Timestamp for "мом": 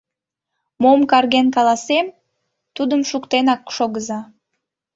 0.81-0.99